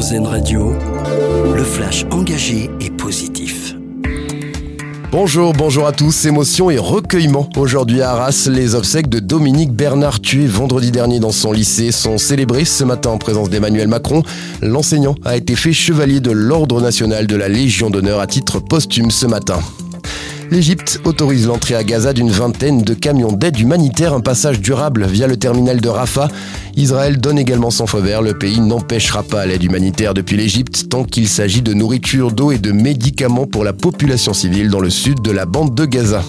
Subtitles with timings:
[0.00, 0.72] Radio,
[1.54, 3.74] le flash engagé et positif.
[5.12, 6.24] Bonjour, bonjour à tous.
[6.24, 7.50] Émotion et recueillement.
[7.54, 12.16] Aujourd'hui à Arras, les obsèques de Dominique Bernard, tué vendredi dernier dans son lycée, sont
[12.16, 14.22] célébrées ce matin en présence d'Emmanuel Macron.
[14.62, 19.10] L'enseignant a été fait chevalier de l'Ordre national de la Légion d'honneur à titre posthume
[19.10, 19.60] ce matin.
[20.50, 25.28] L'Égypte autorise l'entrée à Gaza d'une vingtaine de camions d'aide humanitaire, un passage durable via
[25.28, 26.26] le terminal de Rafah.
[26.76, 28.20] Israël donne également son feu vert.
[28.20, 32.58] Le pays n'empêchera pas l'aide humanitaire depuis l'Égypte tant qu'il s'agit de nourriture, d'eau et
[32.58, 36.24] de médicaments pour la population civile dans le sud de la bande de Gaza.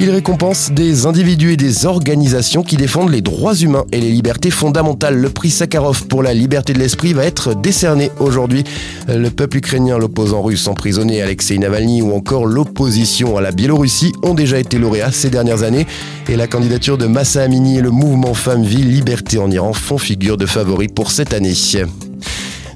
[0.00, 4.50] Il récompense des individus et des organisations qui défendent les droits humains et les libertés
[4.50, 5.16] fondamentales.
[5.16, 8.64] Le prix Sakharov pour la liberté de l'esprit va être décerné aujourd'hui.
[9.08, 14.34] Le peuple ukrainien, l'opposant russe emprisonné Alexei Navalny ou encore l'opposition à la Biélorussie ont
[14.34, 15.86] déjà été lauréats ces dernières années.
[16.28, 19.98] Et la candidature de Massa Amini et le mouvement Femmes, Vie, Liberté en Iran font
[19.98, 21.54] figure de favoris pour cette année.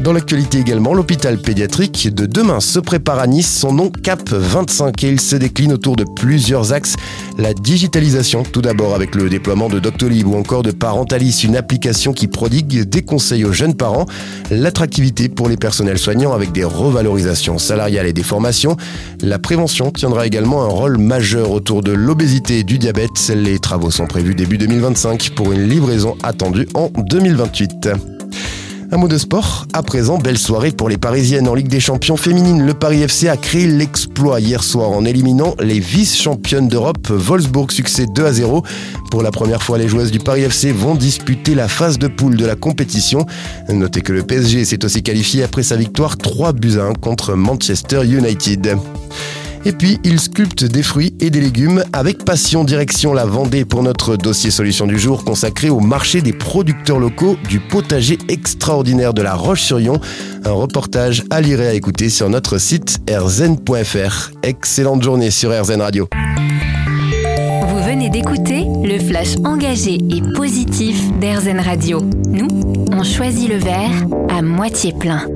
[0.00, 3.54] Dans l'actualité également, l'hôpital pédiatrique de demain se prépare à Nice.
[3.54, 6.94] Son nom CAP 25 et il se décline autour de plusieurs axes.
[7.36, 12.14] La digitalisation, tout d'abord avec le déploiement de Doctolib ou encore de Parentalis, une application
[12.14, 14.06] qui prodigue des conseils aux jeunes parents.
[14.50, 18.78] L'attractivité pour les personnels soignants avec des revalorisations salariales et des formations.
[19.20, 23.10] La prévention tiendra également un rôle majeur autour de l'obésité et du diabète.
[23.34, 28.19] Les travaux sont prévus début 2025 pour une livraison attendue en 2028.
[28.92, 29.66] Un mot de sport.
[29.72, 32.66] À présent, belle soirée pour les Parisiennes en Ligue des Champions féminines.
[32.66, 37.70] Le Paris FC a créé l'exploit hier soir en éliminant les vice-championnes d'Europe Wolfsburg.
[37.70, 38.64] Succès 2 à 0.
[39.12, 42.36] Pour la première fois, les joueuses du Paris FC vont disputer la phase de poule
[42.36, 43.26] de la compétition.
[43.68, 47.34] Notez que le PSG s'est aussi qualifié après sa victoire 3 buts à 1 contre
[47.34, 48.76] Manchester United.
[49.64, 53.82] Et puis, il sculpte des fruits et des légumes avec passion direction la Vendée pour
[53.82, 59.20] notre dossier solution du jour consacré au marché des producteurs locaux du potager extraordinaire de
[59.20, 60.00] la Roche-sur-Yon.
[60.44, 64.30] Un reportage à lire et à écouter sur notre site rzn.fr.
[64.42, 66.08] Excellente journée sur RZN Radio.
[67.68, 72.00] Vous venez d'écouter le flash engagé et positif d'RZN Radio.
[72.28, 72.48] Nous,
[72.92, 75.26] on choisit le verre à moitié plein.